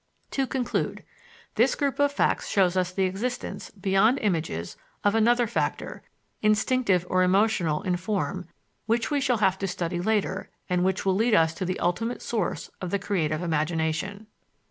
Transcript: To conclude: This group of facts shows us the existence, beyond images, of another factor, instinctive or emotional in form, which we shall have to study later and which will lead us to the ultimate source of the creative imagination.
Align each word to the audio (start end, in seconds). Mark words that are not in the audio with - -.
To 0.31 0.47
conclude: 0.47 1.03
This 1.53 1.75
group 1.75 1.99
of 1.99 2.11
facts 2.11 2.49
shows 2.49 2.75
us 2.75 2.91
the 2.91 3.03
existence, 3.03 3.69
beyond 3.69 4.17
images, 4.17 4.75
of 5.03 5.13
another 5.13 5.45
factor, 5.45 6.01
instinctive 6.41 7.05
or 7.07 7.21
emotional 7.21 7.83
in 7.83 7.97
form, 7.97 8.47
which 8.87 9.11
we 9.11 9.21
shall 9.21 9.37
have 9.37 9.59
to 9.59 9.67
study 9.67 10.01
later 10.01 10.49
and 10.67 10.83
which 10.83 11.05
will 11.05 11.13
lead 11.13 11.35
us 11.35 11.53
to 11.53 11.65
the 11.65 11.79
ultimate 11.79 12.23
source 12.23 12.71
of 12.81 12.89
the 12.89 12.97
creative 12.97 13.43
imagination. 13.43 14.25